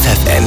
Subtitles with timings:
[0.00, 0.44] FFN,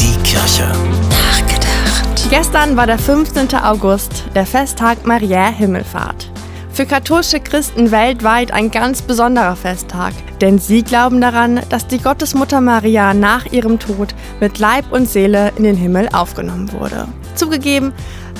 [0.00, 0.66] die Kirche.
[1.08, 2.30] Nachgedacht.
[2.30, 3.54] Gestern war der 15.
[3.54, 6.28] August, der Festtag Mariä Himmelfahrt.
[6.72, 12.60] Für katholische Christen weltweit ein ganz besonderer Festtag, denn sie glauben daran, dass die Gottesmutter
[12.60, 17.06] Maria nach ihrem Tod mit Leib und Seele in den Himmel aufgenommen wurde.
[17.36, 17.92] Zugegeben,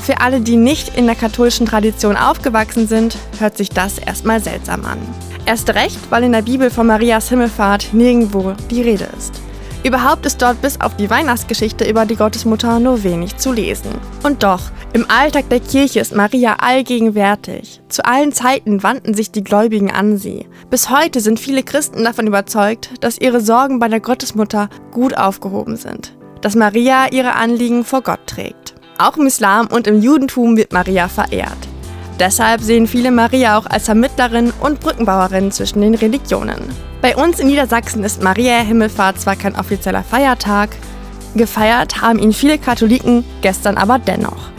[0.03, 4.85] für alle, die nicht in der katholischen Tradition aufgewachsen sind, hört sich das erstmal seltsam
[4.85, 4.99] an.
[5.47, 9.41] Erst recht, weil in der Bibel von Marias Himmelfahrt nirgendwo die Rede ist.
[9.85, 13.93] Überhaupt ist dort bis auf die Weihnachtsgeschichte über die Gottesmutter nur wenig zu lesen.
[14.25, 14.61] Und doch,
[14.93, 17.81] im Alltag der Kirche ist Maria allgegenwärtig.
[17.89, 20.47] Zu allen Zeiten wandten sich die Gläubigen an sie.
[20.69, 25.77] Bis heute sind viele Christen davon überzeugt, dass ihre Sorgen bei der Gottesmutter gut aufgehoben
[25.77, 26.17] sind.
[26.41, 28.75] Dass Maria ihre Anliegen vor Gott trägt.
[28.99, 31.68] Auch im Islam und im Judentum wird Maria verehrt.
[32.19, 36.63] Deshalb sehen viele Maria auch als Vermittlerin und Brückenbauerin zwischen den Religionen.
[37.01, 40.71] Bei uns in Niedersachsen ist Maria Himmelfahrt zwar kein offizieller Feiertag,
[41.37, 44.51] gefeiert haben ihn viele Katholiken gestern aber dennoch.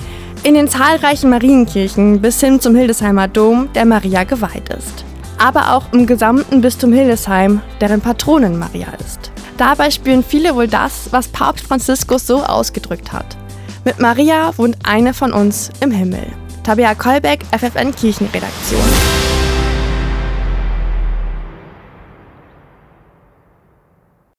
[0.43, 5.03] In den zahlreichen Marienkirchen bis hin zum Hildesheimer Dom, der Maria geweiht ist.
[5.37, 9.31] Aber auch im gesamten Bistum Hildesheim, deren Patronin Maria ist.
[9.57, 13.35] Dabei spüren viele wohl das, was Papst Franziskus so ausgedrückt hat.
[13.83, 16.25] Mit Maria wohnt eine von uns im Himmel.
[16.69, 19.08] Tabea Kolbeck, FFN Kirchenredaktion.